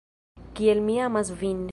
[0.59, 1.65] Kiel mi amas vin!